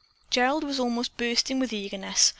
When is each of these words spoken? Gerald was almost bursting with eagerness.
Gerald 0.31 0.63
was 0.63 0.79
almost 0.79 1.15
bursting 1.15 1.59
with 1.59 1.71
eagerness. 1.71 2.29